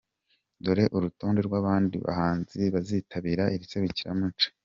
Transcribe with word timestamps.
Dore 0.63 0.85
urutonde 0.97 1.39
rw’abandi 1.47 1.95
bahanzi 2.05 2.59
bazitabira 2.73 3.43
iri 3.55 3.65
serukiramuco:. 3.71 4.47